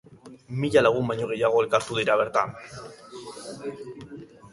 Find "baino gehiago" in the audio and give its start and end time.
1.11-1.61